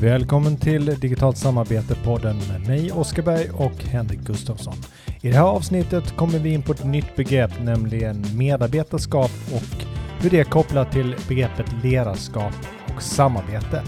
[0.00, 4.74] Välkommen till Digitalt samarbete-podden med mig Oskar Berg och Henrik Gustafsson.
[5.20, 9.84] I det här avsnittet kommer vi in på ett nytt begrepp, nämligen medarbetarskap och
[10.20, 12.52] hur det är kopplat till begreppet ledarskap
[12.94, 13.82] och samarbete.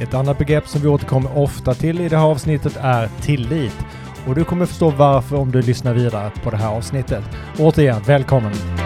[0.00, 3.78] Ett annat begrepp som vi återkommer ofta till i det här avsnittet är tillit.
[4.26, 7.24] Och du kommer förstå varför om du lyssnar vidare på det här avsnittet.
[7.58, 8.85] Återigen, välkommen!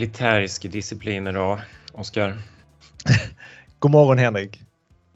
[0.00, 1.60] Militärisk disciplin idag,
[1.92, 2.34] Oskar.
[3.78, 4.62] God morgon Henrik!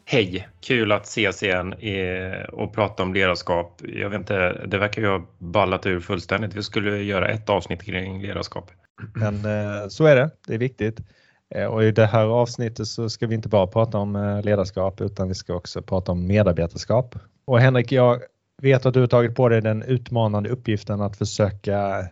[0.05, 0.49] Hej!
[0.61, 1.75] Kul att ses igen
[2.53, 3.81] och prata om ledarskap.
[3.83, 6.55] Jag vet inte, det verkar ju ha ballat ur fullständigt.
[6.55, 8.71] Vi skulle göra ett avsnitt kring ledarskap.
[9.15, 11.01] Men eh, så är det, det är viktigt.
[11.55, 15.01] Eh, och i det här avsnittet så ska vi inte bara prata om eh, ledarskap
[15.01, 17.15] utan vi ska också prata om medarbetarskap.
[17.45, 18.21] Och Henrik, jag
[18.63, 22.09] vet att du har tagit på dig den utmanande uppgiften att försöka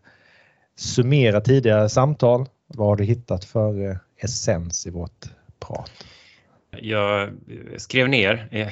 [0.77, 2.47] summera tidigare samtal.
[2.75, 5.27] Vad har du hittat för essens i vårt
[5.61, 5.93] prat?
[6.81, 7.31] Jag
[7.77, 8.69] skrev ner eh,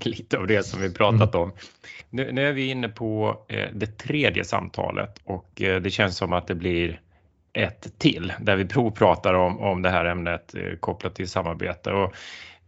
[0.02, 1.42] lite av det som vi pratat mm.
[1.42, 1.52] om.
[2.10, 6.32] Nu, nu, är vi inne på eh, det tredje samtalet och eh, det känns som
[6.32, 7.00] att det blir
[7.52, 11.92] ett till där vi provpratar om, om det här ämnet eh, kopplat till samarbete.
[11.92, 12.12] Och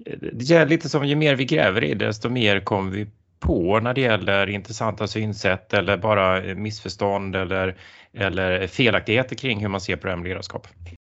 [0.07, 3.07] eh, det är lite som ju mer vi gräver i det, desto mer kommer vi
[3.43, 7.77] på när det gäller intressanta synsätt eller bara missförstånd eller,
[8.15, 10.67] eller felaktigheter kring hur man ser på det här med ledarskap.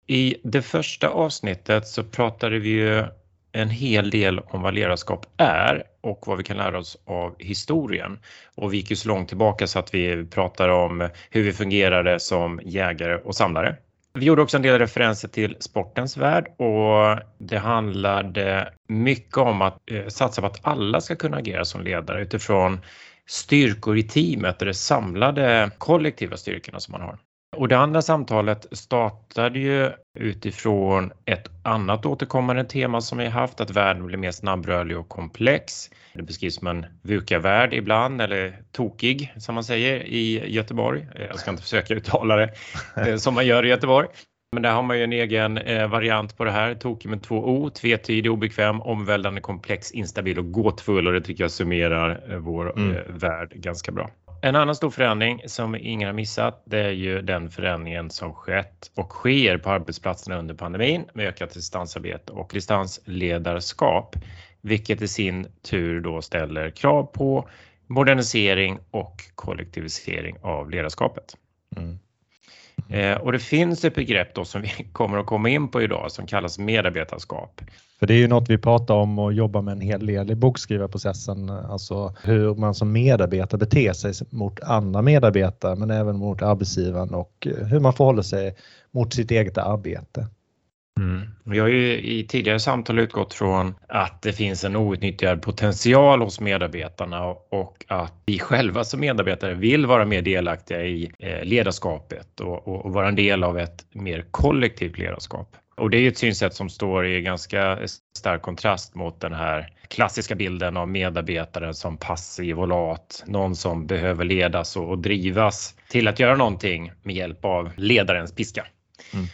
[0.06, 3.04] I det första avsnittet så pratade vi ju
[3.52, 8.18] en hel del om vad ledarskap är och vad vi kan lära oss av historien.
[8.54, 12.20] Och vi gick ju så långt tillbaka så att vi pratade om hur vi fungerade
[12.20, 13.76] som jägare och samlare.
[14.18, 19.90] Vi gjorde också en del referenser till sportens värld och det handlade mycket om att
[19.90, 22.80] eh, satsa på att alla ska kunna agera som ledare utifrån
[23.26, 27.18] styrkor i teamet och de samlade kollektiva styrkorna som man har.
[27.56, 33.70] Och det andra samtalet startade ju utifrån ett annat återkommande tema som vi haft, att
[33.70, 35.90] världen blir mer snabbrörlig och komplex.
[36.14, 41.06] Det beskrivs som en VUCA-värld ibland, eller tokig som man säger i Göteborg.
[41.28, 42.50] Jag ska inte försöka uttala det
[42.96, 44.08] eh, som man gör i Göteborg.
[44.52, 47.36] Men där har man ju en egen eh, variant på det här, tokig med två
[47.36, 52.78] O, tvetydig, obekväm, omvälvande, komplex, instabil och gåtfull och det tycker jag summerar eh, vår
[52.78, 52.96] mm.
[53.08, 54.10] värld ganska bra.
[54.44, 58.90] En annan stor förändring som ingen har missat, det är ju den förändringen som skett
[58.96, 64.16] och sker på arbetsplatserna under pandemin med ökat distansarbete och distansledarskap,
[64.60, 67.48] vilket i sin tur då ställer krav på
[67.86, 71.36] modernisering och kollektivisering av ledarskapet.
[71.76, 71.98] Mm.
[72.88, 76.12] Eh, och det finns ett begrepp då som vi kommer att komma in på idag
[76.12, 77.60] som kallas medarbetarskap.
[77.98, 80.34] För det är ju något vi pratar om och jobbar med en hel del i
[80.34, 87.14] bokskrivarprocessen, alltså hur man som medarbetare beter sig mot andra medarbetare men även mot arbetsgivaren
[87.14, 88.56] och eh, hur man förhåller sig
[88.90, 90.26] mot sitt eget arbete.
[91.00, 91.28] Mm.
[91.44, 96.40] Vi har ju i tidigare samtal utgått från att det finns en outnyttjad potential hos
[96.40, 102.68] medarbetarna och att vi själva som medarbetare vill vara mer delaktiga i eh, ledarskapet och,
[102.68, 105.56] och vara en del av ett mer kollektivt ledarskap.
[105.76, 107.78] Och det är ju ett synsätt som står i ganska
[108.18, 113.86] stark kontrast mot den här klassiska bilden av medarbetaren som passiv och lat, någon som
[113.86, 118.66] behöver ledas och drivas till att göra någonting med hjälp av ledarens piska.
[119.12, 119.26] Mm.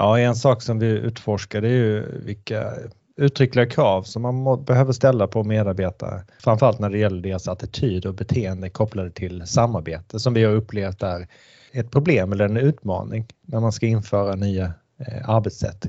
[0.00, 2.72] Ja, en sak som vi utforskar är ju vilka
[3.16, 6.22] uttryckliga krav som man behöver ställa på medarbetare.
[6.38, 11.02] Framförallt när det gäller deras attityd och beteende kopplade till samarbete som vi har upplevt
[11.02, 11.26] är
[11.72, 14.64] ett problem eller en utmaning när man ska införa nya
[14.98, 15.86] eh, arbetssätt.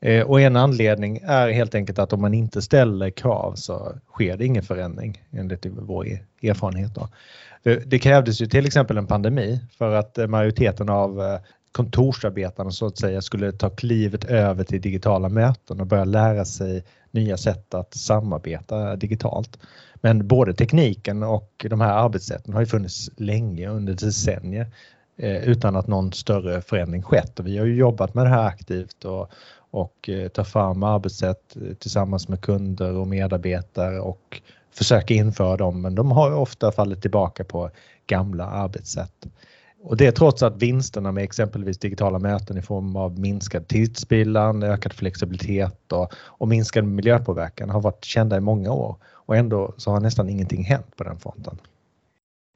[0.00, 4.36] Eh, och en anledning är helt enkelt att om man inte ställer krav så sker
[4.36, 6.94] det ingen förändring enligt vår e-, erfarenhet.
[6.94, 7.08] Då.
[7.86, 11.38] Det krävdes ju till exempel en pandemi för att eh, majoriteten av eh,
[11.72, 16.84] kontorsarbetarna så att säga skulle ta klivet över till digitala möten och börja lära sig
[17.10, 19.58] nya sätt att samarbeta digitalt.
[19.94, 24.66] Men både tekniken och de här arbetssätten har ju funnits länge under decennier
[25.16, 28.46] eh, utan att någon större förändring skett och vi har ju jobbat med det här
[28.46, 29.30] aktivt och,
[29.70, 35.82] och eh, ta fram arbetssätt eh, tillsammans med kunder och medarbetare och försöka införa dem
[35.82, 37.70] men de har ofta fallit tillbaka på
[38.06, 39.26] gamla arbetssätt.
[39.82, 44.92] Och det trots att vinsterna med exempelvis digitala möten i form av minskad tidsspillan, ökad
[44.92, 50.00] flexibilitet och, och minskad miljöpåverkan har varit kända i många år och ändå så har
[50.00, 51.58] nästan ingenting hänt på den fronten.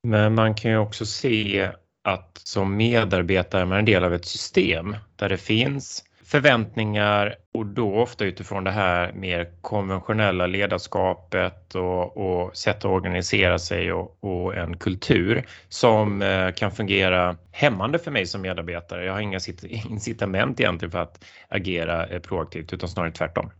[0.02, 1.70] Men man kan ju också se
[2.04, 7.66] att som medarbetare är man en del av ett system där det finns förväntningar och
[7.66, 14.24] då ofta utifrån det här mer konventionella ledarskapet och, och sätt att organisera sig och,
[14.24, 19.04] och en kultur som eh, kan fungera hämmande för mig som medarbetare.
[19.04, 19.40] Jag har inga
[19.90, 23.50] incitament egentligen för att agera eh, proaktivt utan snarare tvärtom.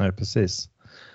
[0.00, 0.68] Nej, precis.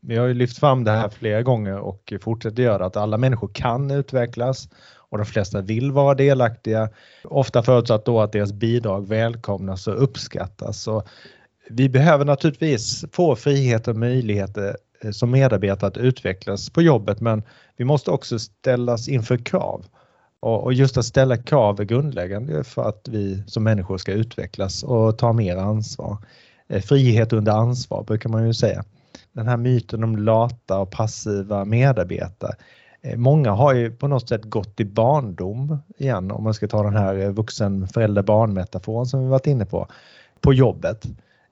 [0.05, 3.49] Vi har ju lyft fram det här flera gånger och fortsätter göra att alla människor
[3.53, 6.89] kan utvecklas och de flesta vill vara delaktiga.
[7.23, 10.81] Ofta förutsatt då att deras bidrag välkomnas och uppskattas.
[10.81, 11.03] Så
[11.69, 17.43] vi behöver naturligtvis få frihet och möjligheter eh, som medarbetare att utvecklas på jobbet men
[17.77, 19.85] vi måste också ställas inför krav.
[20.39, 25.17] Och just att ställa krav är grundläggande för att vi som människor ska utvecklas och
[25.17, 26.17] ta mer ansvar.
[26.69, 28.83] Eh, frihet under ansvar brukar man ju säga.
[29.33, 32.55] Den här myten om lata och passiva medarbetare
[33.01, 36.83] eh, många har ju på något sätt gått i barndom igen om man ska ta
[36.83, 39.87] den här eh, vuxen förälder barn metaforen som vi varit inne på,
[40.41, 41.05] på jobbet.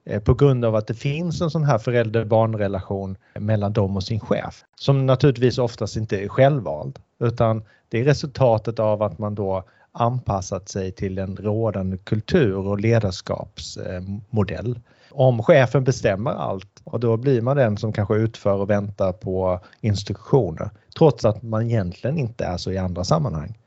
[0.04, 4.04] Eh, på grund av att det finns en sån här förälder-barn relation mellan dem och
[4.04, 9.34] sin chef som naturligtvis oftast inte är självvald utan det är resultatet av att man
[9.34, 14.80] då anpassat sig till en rådande kultur och ledarskapsmodell
[15.14, 19.60] om chefen bestämmer allt och då blir man den som kanske utför och väntar på
[19.80, 23.58] instruktioner trots att man egentligen inte är så i andra sammanhang.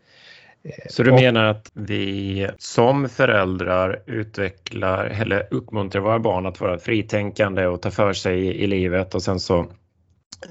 [0.89, 7.65] Så du menar att vi som föräldrar utvecklar eller uppmuntrar våra barn att vara fritänkande
[7.65, 9.65] och ta för sig i livet och sen så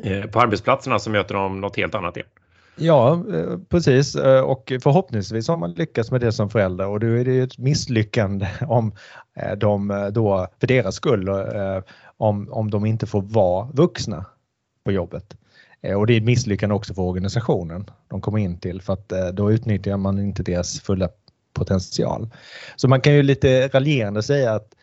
[0.02, 2.28] eh, på arbetsplatserna så möter de något helt annat igen?
[2.76, 7.06] Ja, eh, precis eh, och förhoppningsvis har man lyckats med det som förälder och då
[7.06, 8.92] är det ju ett misslyckande om
[9.36, 11.28] eh, de då, för deras skull,
[12.16, 14.24] om, om de inte får vara vuxna
[14.84, 15.36] på jobbet.
[15.96, 19.52] Och det är ett misslyckande också för organisationen de kommer in till för att då
[19.52, 21.08] utnyttjar man inte deras fulla
[21.52, 22.30] potential.
[22.76, 24.74] Så man kan ju lite raljerande säga att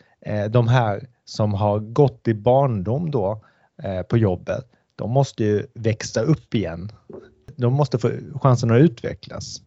[0.50, 3.40] de här som har gått i barndom då
[4.08, 4.64] på jobbet,
[4.96, 6.92] de måste ju växa upp igen
[7.62, 9.62] de måste få chansen att utvecklas.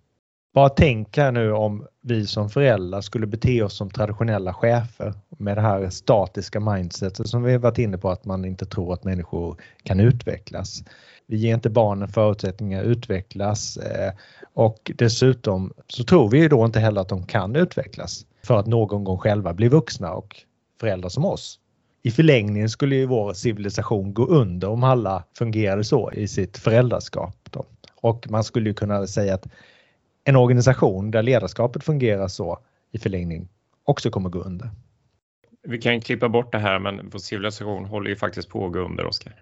[0.53, 5.57] Bara tänk här nu om vi som föräldrar skulle bete oss som traditionella chefer med
[5.57, 9.61] det här statiska mindsetet som vi varit inne på att man inte tror att människor
[9.83, 10.83] kan utvecklas.
[11.27, 14.13] Vi ger inte barnen förutsättningar att utvecklas eh,
[14.53, 18.67] och dessutom så tror vi ju då inte heller att de kan utvecklas för att
[18.67, 20.35] någon gång själva bli vuxna och
[20.79, 21.59] föräldrar som oss.
[22.03, 27.35] I förlängningen skulle ju vår civilisation gå under om alla fungerade så i sitt föräldraskap.
[27.51, 27.65] Då.
[28.05, 29.47] Och man skulle kunna säga att
[30.23, 32.59] en organisation där ledarskapet fungerar så
[32.91, 33.49] i förlängning
[33.83, 34.69] också kommer gå under.
[35.63, 38.79] Vi kan klippa bort det här men vår civilisation håller ju faktiskt på att gå
[38.79, 39.33] under, Oskar.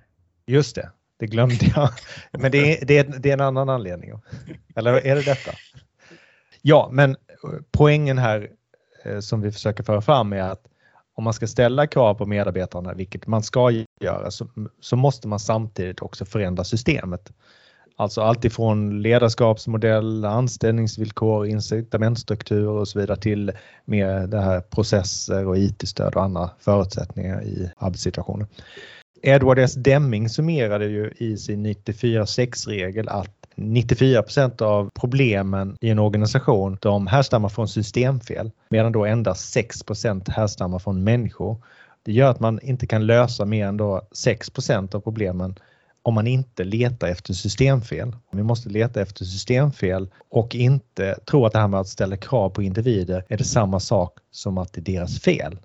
[0.46, 1.90] Just det, det glömde jag.
[2.32, 4.12] Men det är, det, är, det är en annan anledning.
[4.76, 5.52] Eller är det detta?
[6.62, 7.16] Ja, men
[7.72, 8.50] poängen här
[9.06, 10.68] eh, som vi försöker föra fram är att
[11.14, 14.48] om man ska ställa krav på medarbetarna, vilket man ska göra, så,
[14.80, 17.34] så måste man samtidigt också förändra systemet.
[17.96, 23.52] Alltså alltifrån ledarskapsmodell, anställningsvillkor, incitamentstrukturer och så vidare till
[23.86, 28.48] mer det här processer och IT-stöd och andra förutsättningar i arbetssituationen.
[29.22, 29.74] Edward S.
[29.74, 37.50] Deming summerade ju i sin 94-6-regel att 94% av problemen i en organisation de härstammar
[37.50, 41.58] från systemfel medan då endast 6% härstammar från människor.
[42.04, 45.56] Det gör att man inte kan lösa mer än då 6% av problemen
[46.04, 48.16] om man inte letar efter systemfel.
[48.32, 52.50] Vi måste leta efter systemfel och inte tro att det här med att ställa krav
[52.50, 55.60] på individer är det samma sak som att det är deras fel.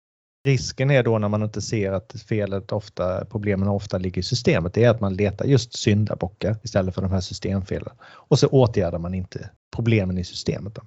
[0.44, 4.74] Risken är då när man inte ser att felet ofta, problemen ofta ligger i systemet,
[4.74, 7.94] det är att man letar just syndabockar istället för de här systemfelen.
[8.02, 10.74] Och så åtgärdar man inte problemen i systemet.
[10.74, 10.82] Då.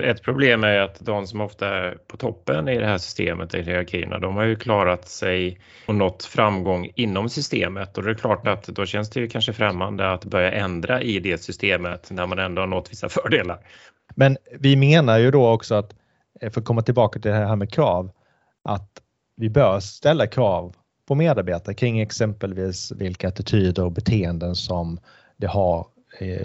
[0.00, 3.62] Ett problem är att de som ofta är på toppen i det här systemet, i
[3.62, 8.46] hierarkierna, de har ju klarat sig och nått framgång inom systemet och det är klart
[8.46, 12.38] att då känns det ju kanske främmande att börja ändra i det systemet när man
[12.38, 13.58] ändå har nått vissa fördelar.
[14.14, 15.94] Men vi menar ju då också att,
[16.40, 18.10] eh, för att komma tillbaka till det här med krav,
[18.64, 18.90] att
[19.36, 20.74] vi bör ställa krav
[21.08, 24.98] på medarbetare kring exempelvis vilka attityder och beteenden som
[25.36, 25.86] det har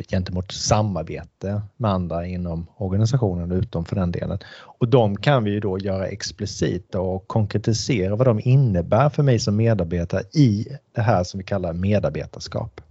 [0.09, 4.39] gentemot samarbete med andra inom organisationen utom för den delen.
[4.61, 9.39] Och de kan vi ju då göra explicita och konkretisera vad de innebär för mig
[9.39, 12.81] som medarbetare i det här som vi kallar medarbetarskap.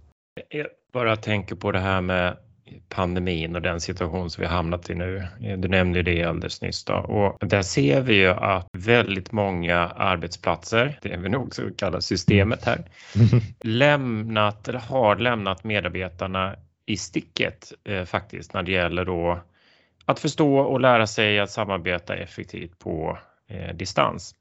[0.49, 2.37] Jag bara tänker på det här med
[2.89, 5.27] pandemin och den situation som vi hamnat i nu.
[5.57, 6.93] Du nämnde det alldeles nyss då.
[6.93, 12.65] och där ser vi ju att väldigt många arbetsplatser, det vi nog så kallar systemet
[12.65, 12.83] här,
[13.61, 19.39] lämnat eller har lämnat medarbetarna i sticket eh, faktiskt när det gäller då
[20.05, 24.35] att förstå och lära sig att samarbeta effektivt på eh, distans.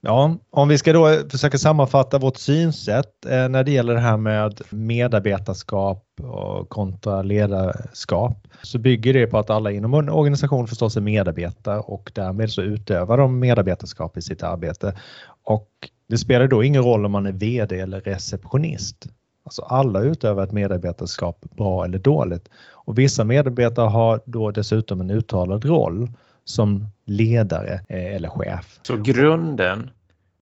[0.00, 4.16] Ja, om vi ska då försöka sammanfatta vårt synsätt eh, när det gäller det här
[4.16, 10.96] med medarbetarskap och kontra ledarskap så bygger det på att alla inom en organisation förstås
[10.96, 14.98] är medarbetare och därmed så utövar de medarbetarskap i sitt arbete.
[15.44, 15.70] Och
[16.08, 19.06] det spelar då ingen roll om man är VD eller receptionist.
[19.46, 22.48] Alltså alla utövar ett medarbetarskap bra eller dåligt.
[22.72, 26.08] Och vissa medarbetare har då dessutom en uttalad roll
[26.44, 28.78] som ledare eh, eller chef.
[28.82, 29.90] Så grunden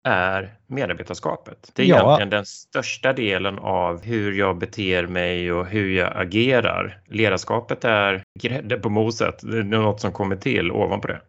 [0.03, 1.71] är medarbetarskapet.
[1.73, 1.95] Det är ja.
[1.95, 7.01] egentligen den största delen av hur jag beter mig och hur jag agerar.
[7.05, 11.21] Ledarskapet är grädde på moset, det är något som kommer till ovanpå det.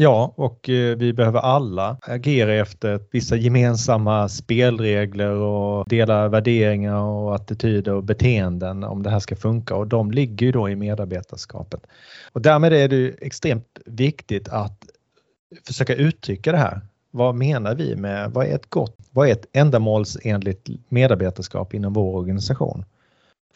[0.00, 7.34] Ja, och eh, vi behöver alla agera efter vissa gemensamma spelregler och dela värderingar och
[7.34, 11.86] attityder och beteenden om det här ska funka och de ligger ju då i medarbetarskapet.
[12.32, 14.84] Och därmed är det extremt viktigt att
[15.66, 16.80] försöka uttrycka det här.
[17.10, 22.16] Vad menar vi med, vad är ett gott, vad är ett ändamålsenligt medarbetarskap inom vår
[22.16, 22.84] organisation?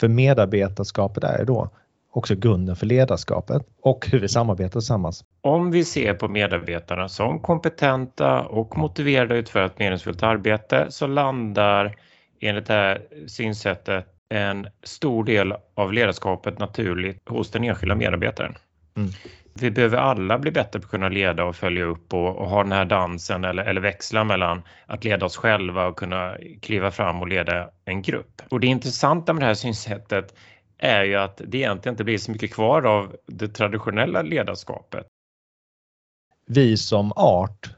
[0.00, 1.70] För medarbetarskapet är då
[2.12, 5.24] också grunden för ledarskapet och hur vi samarbetar tillsammans.
[5.40, 11.06] Om vi ser på medarbetarna som kompetenta och motiverade att utföra ett meningsfullt arbete så
[11.06, 11.96] landar
[12.40, 18.54] enligt det här synsättet en stor del av ledarskapet naturligt hos den enskilda medarbetaren.
[18.96, 19.10] Mm.
[19.54, 22.62] Vi behöver alla bli bättre på att kunna leda och följa upp och, och, ha
[22.62, 27.20] den här dansen eller, eller växla mellan att leda oss själva och kunna kliva fram
[27.20, 28.42] och leda en grupp.
[28.50, 30.34] Och det intressanta med det här synsättet
[30.82, 35.06] är ju att det egentligen inte blir så mycket kvar av det traditionella ledarskapet.
[36.46, 37.70] Vi som art,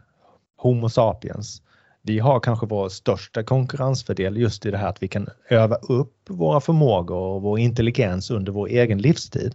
[0.57, 1.63] Homo sapiens,
[2.03, 6.15] vi har kanske vår största konkurrensfördel just i det här att vi kan öva upp
[6.29, 9.55] våra förmågor och vår intelligens under vår egen livstid.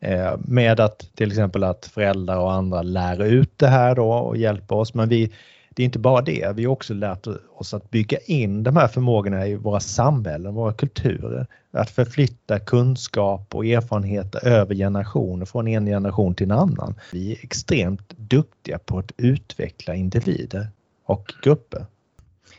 [0.00, 4.36] Eh, med att till exempel att föräldrar och andra lär ut det här då och
[4.36, 4.94] hjälper oss.
[4.94, 5.32] Men vi,
[5.74, 8.88] det är inte bara det, vi har också lärt oss att bygga in de här
[8.88, 11.46] förmågorna i våra samhällen, våra kulturer.
[11.72, 16.94] Att förflytta kunskap och erfarenheter över generationer, från en generation till en annan.
[17.12, 20.68] Vi är extremt duktiga på att utveckla individer
[21.04, 21.86] och grupper.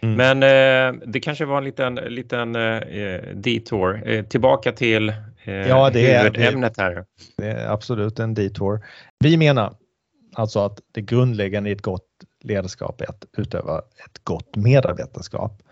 [0.02, 0.16] Mm.
[0.16, 4.10] Men eh, det kanske var en liten, liten eh, detour.
[4.10, 5.10] Eh, tillbaka till
[5.44, 7.06] eh, ja, det huvudämnet här.
[7.38, 8.86] Det är absolut en detour.
[9.20, 9.74] Vi menar
[10.34, 12.08] alltså att det grundläggande i ett gott
[12.44, 15.64] ledarskap är att utöva ett gott medarbetarskap.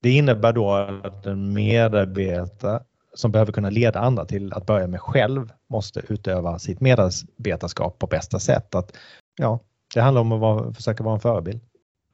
[0.00, 0.72] Det innebär då
[1.04, 2.82] att en medarbetare
[3.14, 8.06] som behöver kunna leda andra till att börja med själv måste utöva sitt medarbetarskap på
[8.06, 8.74] bästa sätt.
[8.74, 8.96] Att,
[9.38, 9.60] ja,
[9.94, 11.60] det handlar om att vara, försöka vara en förebild.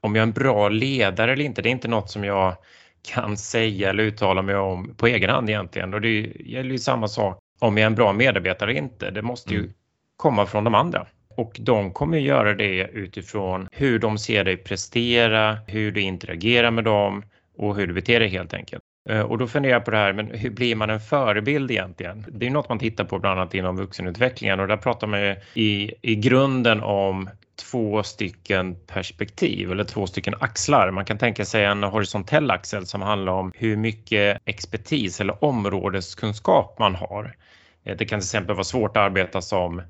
[0.01, 2.57] Om jag är en bra ledare eller inte, det är inte något som jag
[3.03, 5.95] kan säga eller uttala mig om på egen hand egentligen.
[5.95, 9.11] Och det gäller ju samma sak om jag är en bra medarbetare eller inte.
[9.11, 9.73] Det måste ju mm.
[10.17, 11.07] komma från de andra.
[11.37, 16.85] Och de kommer göra det utifrån hur de ser dig prestera, hur du interagerar med
[16.85, 17.23] dem
[17.57, 18.83] och hur du beter dig helt enkelt.
[19.09, 22.27] Eh, och då funderar jag på det här, men hur blir man en förebild egentligen?
[22.29, 25.37] Det är något man tittar på bland annat inom vuxenutvecklingen och där pratar man ju
[25.55, 27.31] i, i grunden om
[27.71, 30.91] två stycken perspektiv eller två stycken axlar.
[30.91, 36.79] Man kan tänka sig en horisontell axel som handlar om hur mycket expertis eller områdeskunskap
[36.79, 37.37] man har.
[37.85, 39.83] Eh, det kan till exempel vara svårt att arbeta som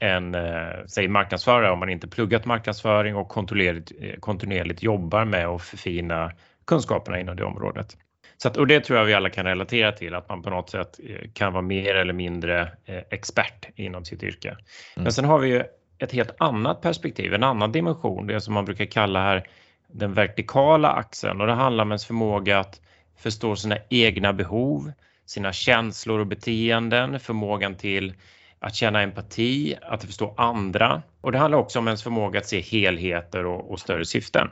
[0.00, 5.46] en eh, säg marknadsförare om man inte pluggat marknadsföring och kontinuerligt, eh, kontinuerligt jobbar med
[5.46, 6.32] att förfina
[6.66, 7.96] kunskaperna inom det området.
[8.36, 10.70] Så att, och det tror jag vi alla kan relatera till, att man på något
[10.70, 12.72] sätt eh, kan vara mer eller mindre
[13.10, 14.48] expert inom sitt yrke.
[14.48, 14.60] Mm.
[14.96, 15.62] Men sen har vi ju
[15.98, 19.46] ett helt annat perspektiv, en annan dimension, det som man brukar kalla här
[19.86, 22.80] den vertikala axeln och det handlar om ens förmåga att
[23.18, 24.92] förstå sina egna behov,
[25.26, 28.14] sina känslor och beteenden, förmågan till
[28.60, 32.60] att känna empati, att förstå andra och det handlar också om ens förmåga att se
[32.60, 34.50] helheter och, och större syften.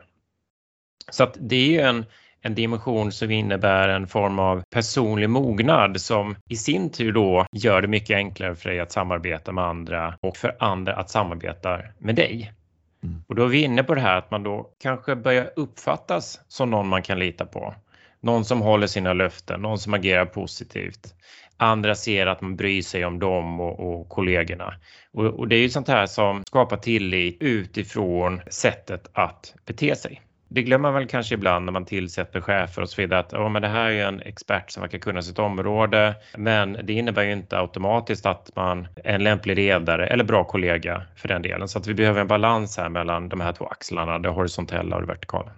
[1.10, 2.04] Så att det är en,
[2.40, 7.82] en dimension som innebär en form av personlig mognad som i sin tur då gör
[7.82, 12.14] det mycket enklare för dig att samarbeta med andra och för andra att samarbeta med
[12.14, 12.52] dig.
[13.02, 13.22] Mm.
[13.28, 16.70] Och då är vi inne på det här att man då kanske börjar uppfattas som
[16.70, 17.74] någon man kan lita på.
[18.20, 21.14] Någon som håller sina löften, någon som agerar positivt.
[21.60, 24.74] Andra ser att man bryr sig om dem och, och kollegorna.
[25.12, 30.22] Och, och, det är ju sånt här som skapar tillit utifrån sättet att bete sig.
[30.50, 33.48] Det glömmer man väl kanske ibland när man tillsätter chefer och så vidare att oh,
[33.48, 36.14] men det här är en expert som verkar kunna sitt område.
[36.36, 41.02] Men det innebär ju inte automatiskt att man är en lämplig ledare eller bra kollega
[41.16, 41.68] för den delen.
[41.68, 45.02] Så att vi behöver en balans här mellan de här två axlarna, det horisontella och
[45.02, 45.50] det vertikala.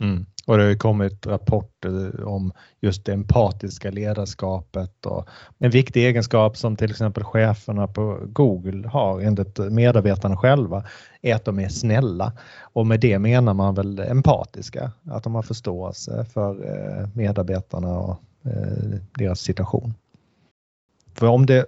[0.00, 0.26] Mm.
[0.46, 5.28] Och det har ju kommit rapporter om just det empatiska ledarskapet och
[5.58, 10.84] en viktig egenskap som till exempel cheferna på Google har enligt medarbetarna själva
[11.22, 12.32] är att de är snälla.
[12.60, 18.16] Och med det menar man väl empatiska, att de har förståelse för eh, medarbetarna och
[18.44, 19.94] eh, deras situation.
[21.14, 21.66] För om det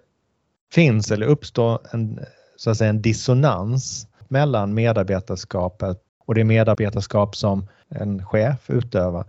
[0.73, 2.21] finns eller uppstår en,
[2.57, 9.25] så att säga, en dissonans mellan medarbetarskapet och det medarbetarskap som en chef utövar,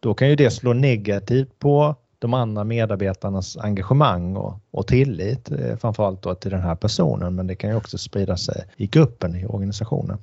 [0.00, 5.76] då kan ju det slå negativt på de andra medarbetarnas engagemang och, och tillit, eh,
[5.76, 9.36] framförallt då till den här personen, men det kan ju också sprida sig i gruppen,
[9.36, 10.18] i organisationen.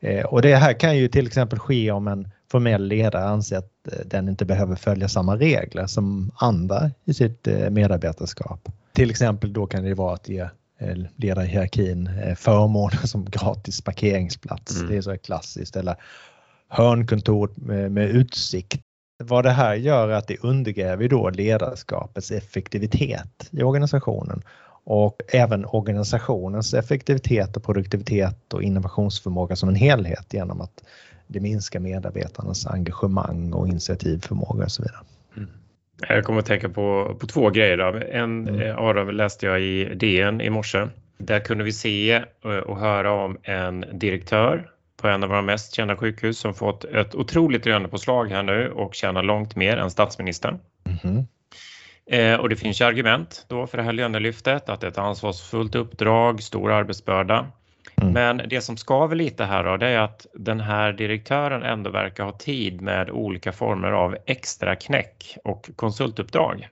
[0.00, 3.72] Eh, och det här kan ju till exempel ske om en formell ledare anser att
[3.92, 8.68] eh, den inte behöver följa samma regler som andra i sitt medarbetarskap.
[8.92, 10.48] Till exempel då kan det vara att ge
[11.16, 14.76] ledarhierarkin förmåner som gratis parkeringsplats.
[14.76, 14.90] Mm.
[14.90, 15.76] Det är så klassiskt.
[15.76, 15.96] Eller
[16.68, 18.80] hörnkontor med, med utsikt.
[19.24, 24.42] Vad det här gör är att det undergräver då ledarskapets effektivitet i organisationen
[24.84, 30.84] och även organisationens effektivitet och produktivitet och innovationsförmåga som en helhet genom att
[31.26, 35.00] det minskar medarbetarnas engagemang och initiativförmåga och så vidare.
[35.36, 35.50] Mm.
[36.08, 37.76] Jag kommer att tänka på, på två grejer.
[37.76, 38.00] Då.
[38.10, 38.60] En mm.
[38.60, 40.86] Eh, av dem läste jag i DN i morse.
[41.18, 42.22] Där kunde vi se
[42.66, 44.70] och höra om en direktör
[45.02, 48.94] på en av våra mest kända sjukhus som fått ett otroligt lönepåslag här nu och
[48.94, 50.58] tjänar långt mer än statsministern.
[51.04, 51.26] Mm.
[52.10, 54.98] Eh, och det finns ju argument då för det här lönelyftet, att det är ett
[54.98, 57.46] ansvarsfullt uppdrag, stor arbetsbörda.
[58.02, 58.12] Mm.
[58.12, 62.24] Men det som skaver lite här då, det är att den här direktören ändå verkar
[62.24, 66.68] ha tid med olika former av extra knäck och konsultuppdrag.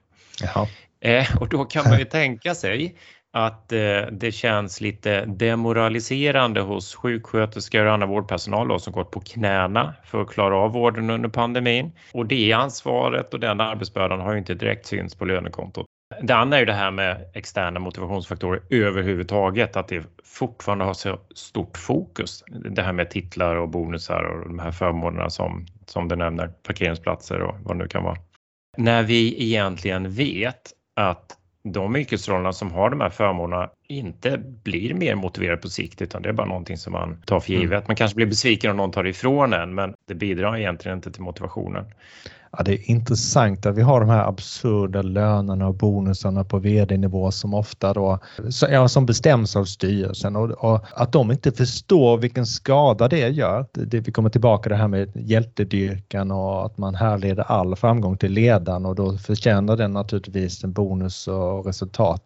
[0.99, 2.95] Eh, och då kan man ju tänka sig
[3.33, 9.19] att eh, det känns lite demoraliserande hos sjuksköterskor och annan vårdpersonal då, som gått på
[9.19, 11.91] knäna för att klara av vården under pandemin.
[12.11, 15.85] Och det ansvaret och den arbetsbördan har ju inte direkt synts på lönekontot.
[16.21, 21.19] Det andra är ju det här med externa motivationsfaktorer överhuvudtaget, att det fortfarande har så
[21.35, 22.43] stort fokus.
[22.69, 27.41] Det här med titlar och bonusar och de här förmånerna som, som du nämner, parkeringsplatser
[27.41, 28.17] och vad det nu kan vara.
[28.77, 35.15] När vi egentligen vet att de yrkesrollerna som har de här förmånerna inte blir mer
[35.15, 37.71] motiverade på sikt utan det är bara någonting som man tar för givet.
[37.71, 37.83] Mm.
[37.87, 41.21] Man kanske blir besviken om någon tar ifrån en men det bidrar egentligen inte till
[41.21, 41.85] motivationen.
[42.57, 47.31] Ja, det är intressant att vi har de här absurda lönerna och bonusarna på vd-nivå
[47.31, 48.19] som ofta då,
[48.69, 53.65] ja, som bestäms av styrelsen och, och, att de inte förstår vilken skada det gör.
[53.71, 58.17] Det, vi kommer tillbaka till det här med hjältedyrkan och att man härleder all framgång
[58.17, 62.23] till ledaren och då förtjänar den naturligtvis en bonus och resultat.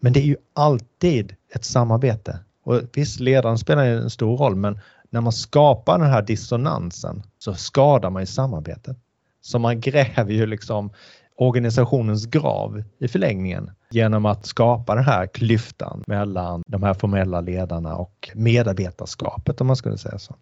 [0.00, 2.38] Men det är ju alltid ett samarbete.
[2.64, 4.78] Och visst, ledaren spelar en stor roll, men
[5.10, 8.96] när man skapar den här dissonansen så skadar man ju samarbetet.
[9.40, 10.90] Så man gräver ju liksom
[11.36, 17.96] organisationens grav i förlängningen genom att skapa den här klyftan mellan de här formella ledarna
[17.96, 20.34] och medarbetarskapet om man skulle säga så.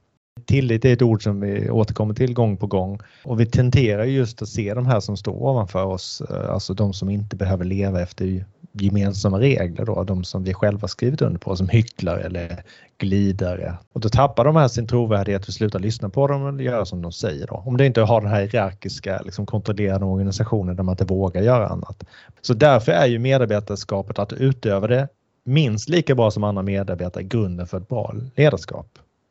[0.46, 4.42] Tillit är ett ord som vi återkommer till gång på gång och vi tenderar just
[4.42, 8.00] att se de här som står ovanför oss, eh, alltså de som inte behöver leva
[8.00, 12.62] efter gemensamma regler då, de som vi själva skrivit under på som hycklare eller
[12.98, 13.78] glidare.
[13.92, 17.02] Och då tappar de här sin trovärdighet och slutar lyssna på dem eller göra som
[17.02, 17.62] de säger då.
[17.66, 21.68] Om det inte har den här hierarkiska liksom kontrollerande organisationen där man inte vågar göra
[21.68, 22.04] annat.
[22.40, 25.08] Så därför är ju medarbetarskapet att utöva det
[25.44, 28.86] minst lika bra som andra medarbetare grunden för ett bra ledarskap.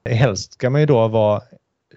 [0.10, 1.42] Helst ska man ju då vara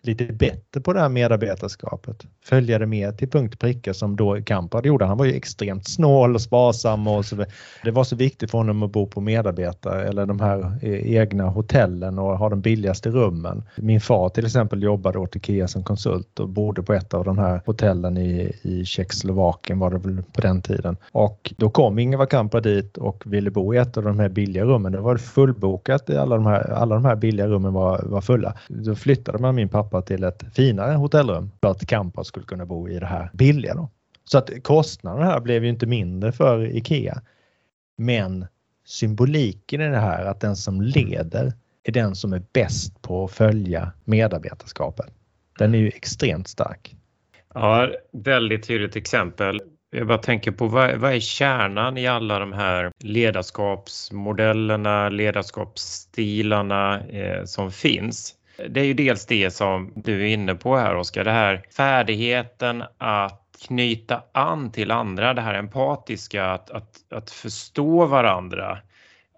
[0.03, 2.27] lite bättre på det här medarbetarskapet.
[2.45, 5.05] Följa det mer till punkt och pricka som då Kampard gjorde.
[5.05, 7.45] Han var ju extremt snål och sparsam och så
[7.85, 11.45] Det var så viktigt för honom att bo på medarbetare eller de här eh, egna
[11.45, 13.63] hotellen och ha de billigaste rummen.
[13.77, 17.39] Min far till exempel jobbade åt IKEA som konsult och bodde på ett av de
[17.39, 20.97] här hotellen i, i Tjeckoslovakien var det väl på den tiden.
[21.13, 24.65] Och då kom Ingvar Kamprad dit och ville bo i ett av de här billiga
[24.65, 24.93] rummen.
[24.93, 28.55] Det var fullbokat i alla de här, alla de här billiga rummen var, var fulla.
[28.69, 32.67] Då flyttade man min pappa pappa till ett finare hotellrum för att Kampa skulle kunna
[32.67, 33.75] bo i det här billiga.
[33.75, 33.91] Då.
[34.25, 37.23] Så att kostnaderna här blev ju inte mindre för IKEA.
[37.99, 38.47] Men
[38.85, 43.31] symboliken i det här att den som leder är den som är bäst på att
[43.31, 45.07] följa medarbetarskapet.
[45.59, 46.97] Den är ju extremt stark.
[47.55, 49.61] Ja, väldigt tydligt exempel.
[49.91, 57.45] Jag bara tänker på vad, vad, är kärnan i alla de här ledarskapsmodellerna, ledarskapsstilarna eh,
[57.45, 58.35] som finns?
[58.69, 62.85] Det är ju dels det som du är inne på här Oskar, det här färdigheten
[62.99, 68.79] att knyta an till andra, det här empatiska, att, att, att förstå varandra,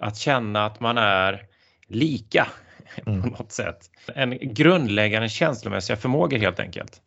[0.01, 1.47] att känna att man är
[1.87, 2.47] lika.
[3.07, 3.23] mm.
[3.23, 3.91] på något sätt.
[4.15, 7.01] En grundläggande känslomässiga förmågor helt enkelt.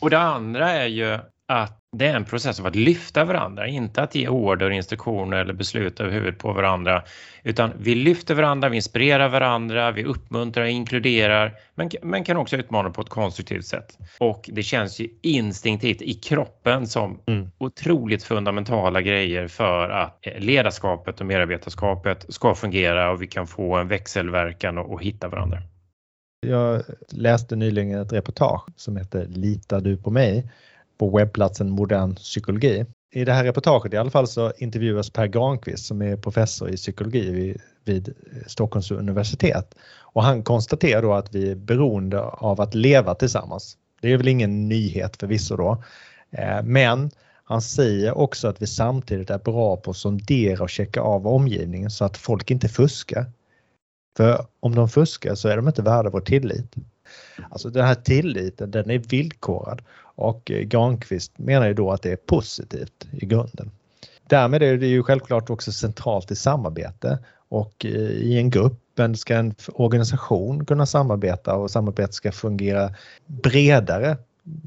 [0.00, 4.02] Och det andra är ju att det är en process av att lyfta varandra, inte
[4.02, 7.02] att ge order, instruktioner eller beslut över huvudet på varandra,
[7.42, 12.90] utan vi lyfter varandra, vi inspirerar varandra, vi uppmuntrar, inkluderar, men, men kan också utmana
[12.90, 13.98] på ett konstruktivt sätt.
[14.18, 17.50] Och det känns ju instinktivt i kroppen som mm.
[17.58, 23.88] otroligt fundamentala grejer för att ledarskapet och medarbetarskapet ska fungera och vi kan få en
[23.88, 25.62] växelverkan och, och hitta varandra.
[26.46, 30.50] Jag läste nyligen ett reportage som heter Litar du på mig?
[30.98, 32.84] På webbplatsen Modern psykologi.
[33.14, 36.76] I det här reportaget i alla fall så intervjuas Per Granqvist som är professor i
[36.76, 39.74] psykologi vid, vid eh, Stockholms universitet.
[40.00, 43.76] Och han konstaterar då att vi är beroende av att leva tillsammans.
[44.00, 45.82] Det är väl ingen nyhet förvisso då.
[46.30, 47.10] Eh, men
[47.44, 51.90] han säger också att vi samtidigt är bra på att sondera och checka av omgivningen
[51.90, 53.26] så att folk inte fuskar.
[54.16, 56.74] För om de fuskar så är de inte värda vår tillit.
[57.50, 62.12] Alltså den här tilliten den är villkorad och eh, Granqvist menar ju då att det
[62.12, 63.70] är positivt i grunden.
[64.28, 68.80] Därmed är det ju självklart också centralt i samarbete och eh, i en grupp
[69.16, 72.90] ska en organisation kunna samarbeta och samarbetet ska fungera
[73.26, 74.16] bredare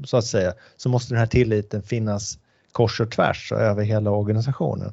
[0.04, 2.38] så att säga så måste den här tilliten finnas
[2.72, 4.92] kors och tvärs och över hela organisationen.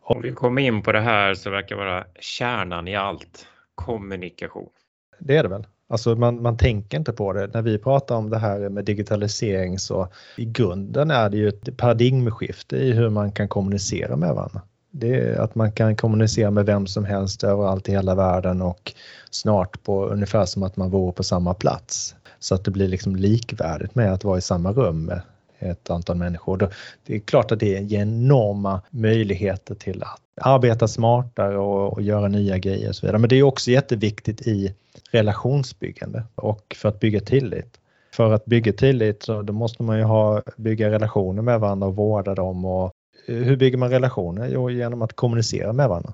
[0.00, 4.70] Om vi kommer in på det här så verkar vara kärnan i allt kommunikation.
[5.18, 5.66] Det är det väl?
[5.88, 7.50] Alltså man, man tänker inte på det.
[7.54, 11.76] När vi pratar om det här med digitalisering så i grunden är det ju ett
[11.76, 14.60] paradigmskifte i hur man kan kommunicera med varandra.
[14.90, 18.92] Det är att man kan kommunicera med vem som helst överallt i hela världen och
[19.30, 22.14] snart på ungefär som att man vore på samma plats.
[22.38, 25.20] Så att det blir liksom likvärdigt med att vara i samma rum med
[25.58, 26.68] ett antal människor.
[27.06, 32.28] Det är klart att det ger enorma möjligheter till att arbeta smartare och, och göra
[32.28, 33.18] nya grejer och så vidare.
[33.18, 34.74] Men det är också jätteviktigt i
[35.10, 37.80] relationsbyggande och för att bygga tillit.
[38.14, 41.96] För att bygga tillit så då måste man ju ha, bygga relationer med varandra och
[41.96, 42.64] vårda dem.
[42.64, 42.92] Och
[43.26, 44.48] hur bygger man relationer?
[44.52, 46.12] Jo, genom att kommunicera med varandra.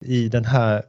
[0.00, 0.82] I den här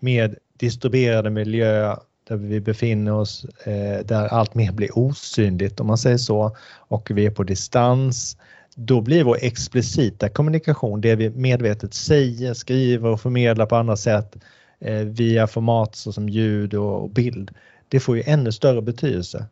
[0.00, 1.96] mer distribuerade miljö
[2.28, 7.10] där vi befinner oss, eh, där allt mer blir osynligt om man säger så och
[7.10, 8.36] vi är på distans.
[8.74, 14.36] Då blir vår explicita kommunikation, det vi medvetet säger, skriver och förmedlar på andra sätt
[14.80, 17.50] eh, via format såsom ljud och bild,
[17.88, 19.46] det får ju ännu större betydelse.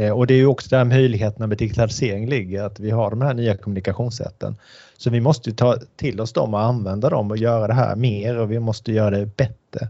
[0.00, 3.22] Eh, och det är ju också där möjligheterna med digitalisering ligger, att vi har de
[3.22, 4.56] här nya kommunikationssätten.
[4.96, 8.38] Så vi måste ta till oss dem och använda dem och göra det här mer
[8.38, 9.88] och vi måste göra det bättre.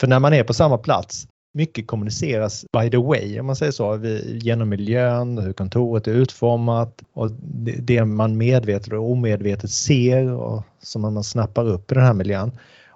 [0.00, 3.72] För när man är på samma plats, mycket kommuniceras by the way om man säger
[3.72, 7.30] så, genom miljön, hur kontoret är utformat och
[7.78, 12.52] det man medvetet och omedvetet ser och som man snappar upp i den här miljön.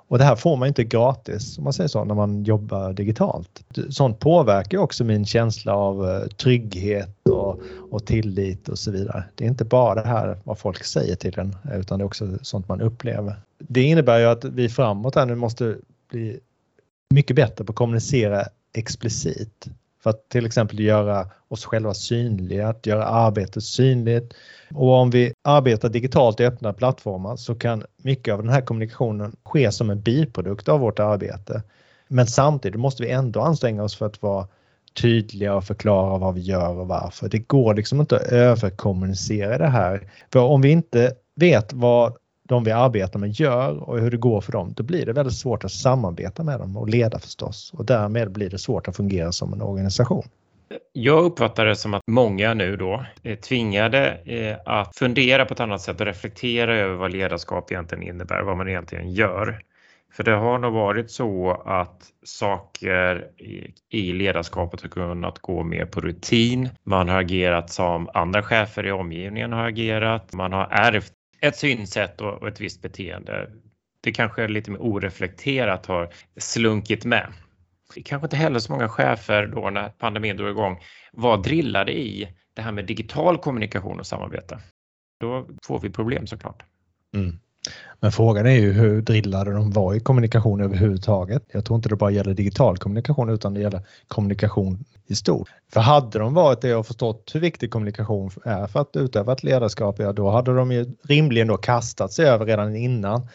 [0.09, 3.65] Och det här får man inte gratis om man säger så när man jobbar digitalt.
[3.91, 7.61] Sånt påverkar också min känsla av eh, trygghet och,
[7.91, 9.25] och tillit och så vidare.
[9.35, 12.29] Det är inte bara det här vad folk säger till en utan det är också
[12.43, 13.35] sånt man upplever.
[13.59, 15.77] Det innebär ju att vi framåt här nu måste
[16.11, 16.41] bli
[17.13, 18.45] mycket bättre på att kommunicera
[18.75, 19.67] explicit.
[20.03, 24.35] För att till exempel göra oss själva synliga, att göra arbetet synligt.
[24.75, 29.37] Och om vi arbetar digitalt i öppna plattformar så kan mycket av den här kommunikationen
[29.45, 31.63] ske som en biprodukt av vårt arbete.
[32.09, 34.47] Men samtidigt måste vi ändå anstränga oss för att vara
[35.03, 37.29] tydliga och förklara vad vi gör och varför.
[37.29, 40.11] Det går liksom inte att överkommunicera det här.
[40.33, 42.17] För om vi inte vet vad
[42.49, 45.35] de vi arbetar med gör och hur det går för dem, då blir det väldigt
[45.35, 47.73] svårt att samarbeta med dem och leda förstås.
[47.75, 50.25] Och därmed blir det svårt att fungera som en organisation.
[50.93, 55.61] Jag uppfattar det som att många nu då är tvingade eh, att fundera på ett
[55.61, 59.63] annat sätt och reflektera över vad ledarskap egentligen innebär, vad man egentligen gör.
[60.13, 63.27] För det har nog varit så att saker
[63.91, 66.69] i ledarskapet har kunnat gå mer på rutin.
[66.85, 70.33] Man har agerat som andra chefer i omgivningen har agerat.
[70.33, 73.51] Man har ärvt ett synsätt och ett visst beteende.
[74.01, 77.33] Det kanske lite mer oreflekterat har slunkit med.
[78.05, 80.81] Kanske inte heller så många chefer då när pandemin drog igång
[81.13, 84.61] var drillade i det här med digital kommunikation och samarbete.
[85.21, 86.63] Då får vi problem såklart.
[87.15, 87.39] Mm.
[88.01, 91.43] Men frågan är ju hur drillade de var i kommunikation överhuvudtaget.
[91.53, 95.49] Jag tror inte det bara gäller digital kommunikation utan det gäller kommunikation i stort.
[95.73, 99.43] För hade de varit det och förstått hur viktig kommunikation är för att utöva ett
[99.45, 103.29] ledarskap, ja då hade de ju rimligen då kastat sig över redan innan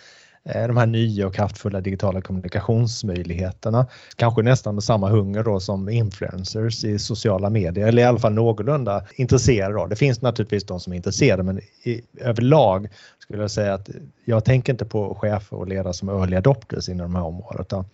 [0.54, 3.88] de här nya och kraftfulla digitala kommunikationsmöjligheterna.
[4.16, 8.34] Kanske nästan med samma hunger då som influencers i sociala medier eller i alla fall
[8.34, 9.74] någorlunda intresserade.
[9.74, 9.86] Då.
[9.86, 12.88] Det finns naturligtvis de som är intresserade men i, överlag
[13.20, 13.90] skulle jag säga att
[14.26, 17.86] jag tänker inte på chefer och ledare som early adopters inom de här områdena.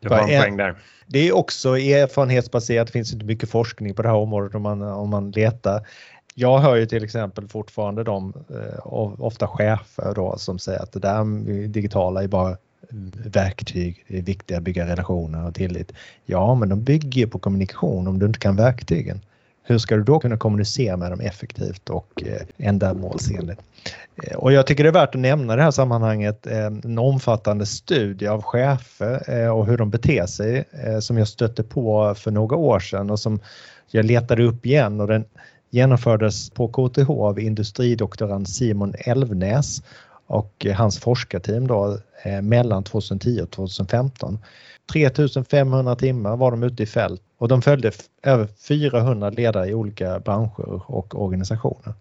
[0.00, 0.76] Det var en poäng där.
[1.06, 4.82] Det är också erfarenhetsbaserat, det finns inte mycket forskning på det här området om man,
[4.82, 5.86] om man letar.
[6.40, 8.86] Jag hör ju till exempel fortfarande de, eh,
[9.22, 11.24] ofta chefer då, som säger att det där
[11.68, 12.56] digitala är bara
[13.24, 15.92] verktyg, det är viktigt att bygga relationer och tillit.
[16.26, 19.20] Ja, men de bygger på kommunikation om du inte kan verktygen.
[19.62, 23.60] Hur ska du då kunna kommunicera med dem effektivt och eh, ändamålsenligt?
[24.22, 27.66] Eh, och jag tycker det är värt att nämna i det här sammanhanget en omfattande
[27.66, 30.64] studie av chefer och hur de beter sig
[31.00, 33.40] som jag stötte på för några år sedan och som
[33.90, 35.24] jag letade upp igen och den
[35.70, 39.82] genomfördes på KTH av industridoktorand Simon Elvnäs
[40.26, 44.38] och hans forskarteam då eh, mellan 2010 och 2015.
[44.92, 50.20] 3500 timmar var de ute i fält och de följde över 400 ledare i olika
[50.20, 51.94] branscher och organisationer.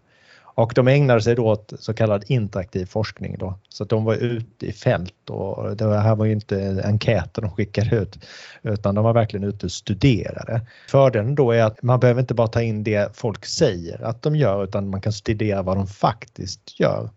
[0.57, 3.59] Och de ägnade sig då åt så kallad interaktiv forskning då.
[3.69, 7.51] Så att de var ute i fält och det här var ju inte enkäter de
[7.51, 8.19] skickade ut
[8.61, 10.61] utan de var verkligen ute och studerade.
[10.89, 14.35] Fördelen då är att man behöver inte bara ta in det folk säger att de
[14.35, 17.09] gör utan man kan studera vad de faktiskt gör.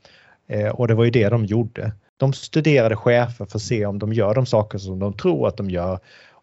[0.46, 1.92] Eh, och det var ju det de gjorde.
[2.16, 5.56] De studerade chefer för att se om de gör de saker som de tror att
[5.56, 5.98] de gör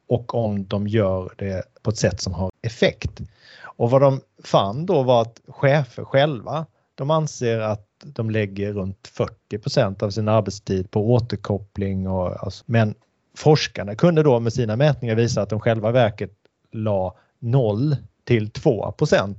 [0.08, 3.22] och om de gör det på ett sätt som har effekt.
[3.62, 6.66] Och vad de fann då var att chefer själva,
[6.98, 9.12] de anser att de lägger runt
[9.52, 12.08] 40% av sin arbetstid på återkoppling.
[12.08, 12.96] Och, alltså, men
[13.38, 16.32] forskarna kunde då med sina mätningar visa att de själva verket
[16.72, 19.36] la 0 till 2%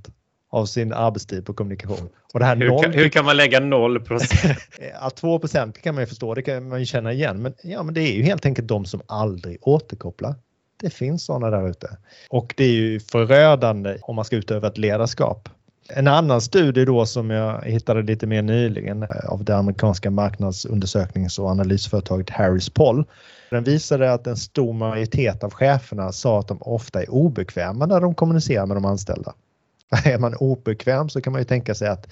[0.51, 2.09] av sin arbetstid på kommunikation.
[2.33, 4.59] Och det här hur, 0, kan, hur kan man lägga 0 procent?
[5.01, 7.43] ja, 2% kan man ju förstå, det kan man ju känna igen.
[7.43, 10.35] Men, ja, men det är ju helt enkelt de som aldrig återkopplar.
[10.81, 11.97] Det finns sådana där ute.
[12.31, 15.49] Och det är ju förödande om man ska utöva ett ledarskap.
[15.95, 21.39] En annan studie då som jag hittade lite mer nyligen eh, av det amerikanska marknadsundersöknings
[21.39, 23.05] och analysföretaget Harris Poll.
[23.51, 28.01] Den visade att en stor majoritet av cheferna sa att de ofta är obekväma när
[28.01, 29.35] de kommunicerar med de anställda.
[30.05, 32.09] Är man obekväm så kan man ju tänka sig att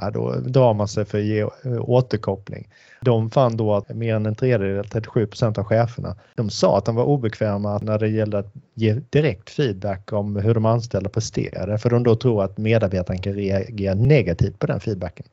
[0.00, 2.68] ja, då drar man sig för att ge eh, återkoppling.
[3.00, 6.84] De fann då att mer än en tredjedel, 37 procent av cheferna, de sa att
[6.84, 11.78] de var obekväma när det gällde att ge direkt feedback om hur de anställda presterade
[11.78, 15.26] för de då tror att medarbetaren kan reagera negativt på den feedbacken.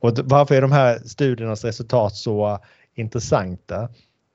[0.00, 2.58] Och varför är de här studiernas resultat så
[2.94, 3.88] intressanta?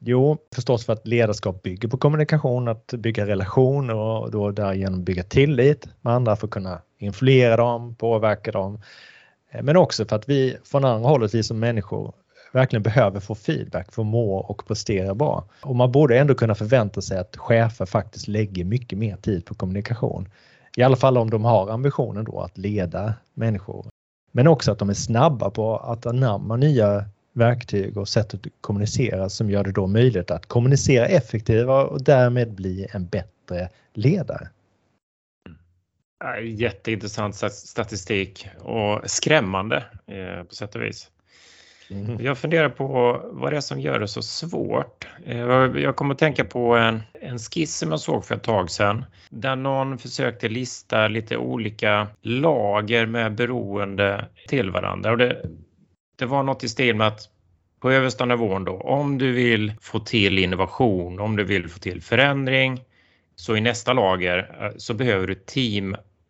[0.03, 5.23] Jo, förstås för att ledarskap bygger på kommunikation, att bygga relationer och då därigenom bygga
[5.23, 8.81] tillit med andra för att kunna influera dem, påverka dem.
[9.51, 12.13] Eh, men också för att vi från andra hållet, vi som människor,
[12.53, 15.45] verkligen behöver få feedback för att må och prestera bra.
[15.61, 19.55] Och man borde ändå kunna förvänta sig att chefer faktiskt lägger mycket mer tid på
[19.55, 20.29] kommunikation.
[20.77, 23.85] I alla fall om de har ambitionen då att leda människor.
[24.31, 29.29] Men också att de är snabba på att anamma nya verktyg och sätt att kommunicera
[29.29, 34.49] som gör det då möjligt att kommunicera effektivare och därmed bli en bättre ledare.
[36.43, 41.11] Jätteintressant statistik och skrämmande eh, på sätt och vis.
[41.91, 42.25] Mm.
[42.25, 45.07] Jag funderar på vad det är som gör det så svårt.
[45.25, 45.37] Eh,
[45.81, 49.05] jag kommer att tänka på en, en skiss som jag såg för ett tag sedan
[49.29, 55.11] där någon försökte lista lite olika lager med beroende till varandra.
[55.11, 55.45] Och det,
[56.15, 57.29] det var något i stil med att
[57.79, 62.01] på översta nivån då, om du vill få till innovation, om du vill få till
[62.01, 62.81] förändring,
[63.35, 65.35] så i nästa lager eh, så behöver du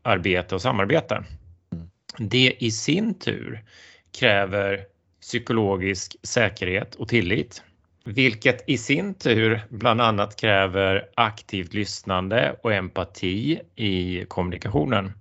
[0.03, 1.15] teamarbete och samarbete.
[1.15, 1.87] Mm.
[2.17, 3.63] Det i sin tur
[4.19, 4.79] kräver
[5.21, 7.63] psykologisk säkerhet och tillit,
[8.05, 15.11] vilket i sin tur bland annat kräver aktivt lyssnande och empati i kommunikationen.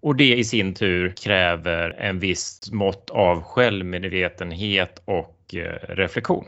[0.00, 6.44] Och det i sin tur kräver en viss mått av självmedvetenhet och eh, reflektion.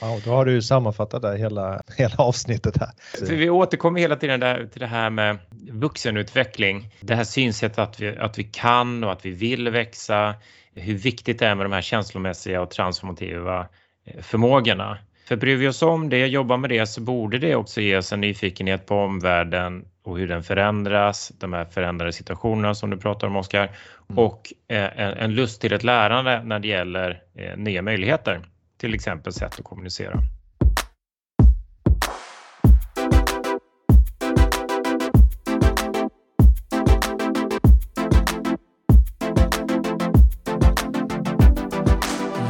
[0.00, 2.90] Ja, då har du sammanfattat det hela, hela avsnittet här.
[3.26, 5.38] För vi återkommer hela tiden där, till det här med
[5.70, 6.90] vuxenutveckling.
[7.00, 10.34] Det här synsättet att vi, att vi kan och att vi vill växa.
[10.74, 13.68] Hur viktigt det är med de här känslomässiga och transformativa
[14.04, 14.98] eh, förmågorna.
[15.28, 18.12] För bryr vi oss om det, jobbar med det, så borde det också ge oss
[18.12, 23.26] en nyfikenhet på omvärlden och hur den förändras, de här förändrade situationerna som du pratar
[23.26, 23.64] om Oskar,
[24.10, 24.24] mm.
[24.24, 28.40] och eh, en, lust till ett lärande när det gäller eh, nya möjligheter,
[28.78, 30.22] till exempel sätt att kommunicera.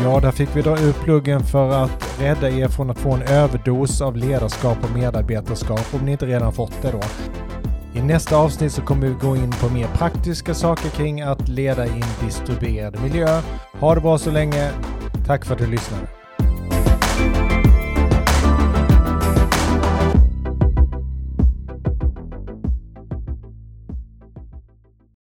[0.02, 3.22] Ja, där fick vi dra ur pluggen för att rädda er från att få en
[3.22, 7.00] överdos av ledarskap och medarbetarskap om ni inte redan fått det då.
[7.94, 11.86] I nästa avsnitt så kommer vi gå in på mer praktiska saker kring att leda
[11.86, 13.40] i en distribuerad miljö.
[13.80, 14.70] Ha det bra så länge.
[15.26, 16.17] Tack för att du lyssnade.